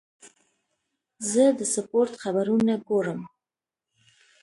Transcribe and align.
زه 1.31 1.43
د 1.59 1.59
سپورت 1.73 2.13
خبرونه 2.23 2.73
ګورم. 2.87 3.21